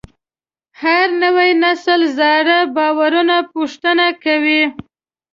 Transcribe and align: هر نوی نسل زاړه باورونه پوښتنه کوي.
هر 0.81 1.07
نوی 1.23 1.49
نسل 1.63 2.01
زاړه 2.17 2.57
باورونه 2.75 3.37
پوښتنه 3.53 4.07
کوي. 4.23 4.61